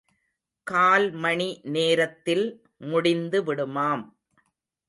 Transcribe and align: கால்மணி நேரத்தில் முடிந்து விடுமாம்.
கால்மணி 0.67 1.61
நேரத்தில் 1.67 2.45
முடிந்து 2.85 3.41
விடுமாம். 3.43 4.03